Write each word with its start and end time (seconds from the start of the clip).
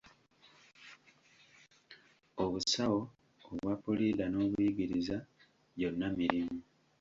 Obusawo, 2.43 2.99
obwapulida, 3.47 4.23
n'obuyigiriza, 4.29 5.17
gyonna 5.77 6.07
mirimu. 6.17 6.57